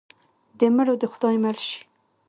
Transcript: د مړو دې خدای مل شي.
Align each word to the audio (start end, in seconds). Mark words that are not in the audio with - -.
د 0.59 0.61
مړو 0.75 0.93
دې 1.01 1.07
خدای 1.13 1.35
مل 1.43 1.57
شي. 1.67 1.79